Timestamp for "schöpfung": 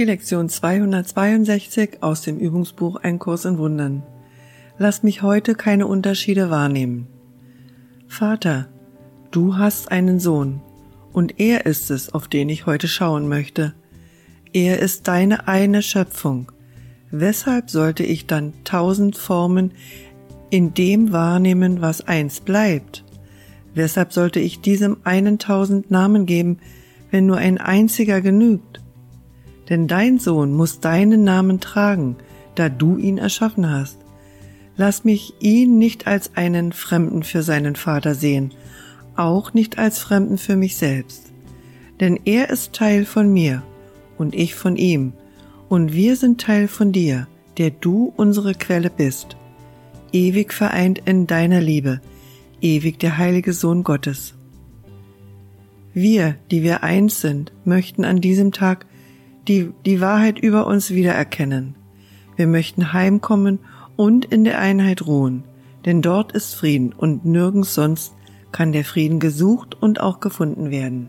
15.82-16.50